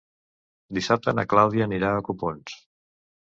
Dissabte 0.77 1.13
na 1.17 1.25
Clàudia 1.35 1.67
anirà 1.71 1.91
a 1.97 2.01
Copons. 2.09 2.57